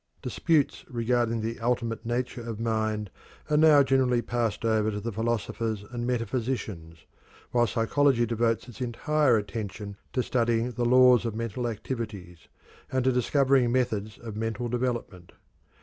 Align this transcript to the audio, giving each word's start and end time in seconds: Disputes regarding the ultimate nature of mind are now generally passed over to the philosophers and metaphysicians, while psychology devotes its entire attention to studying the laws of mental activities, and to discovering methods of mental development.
Disputes 0.23 0.83
regarding 0.89 1.41
the 1.41 1.59
ultimate 1.59 2.03
nature 2.07 2.41
of 2.41 2.59
mind 2.59 3.11
are 3.51 3.55
now 3.55 3.83
generally 3.83 4.23
passed 4.23 4.65
over 4.65 4.89
to 4.89 4.99
the 4.99 5.11
philosophers 5.11 5.85
and 5.91 6.07
metaphysicians, 6.07 7.05
while 7.51 7.67
psychology 7.67 8.25
devotes 8.25 8.67
its 8.67 8.81
entire 8.81 9.37
attention 9.37 9.97
to 10.13 10.23
studying 10.23 10.71
the 10.71 10.85
laws 10.85 11.23
of 11.23 11.35
mental 11.35 11.67
activities, 11.67 12.47
and 12.91 13.03
to 13.03 13.11
discovering 13.11 13.71
methods 13.71 14.17
of 14.17 14.35
mental 14.35 14.67
development. 14.67 15.33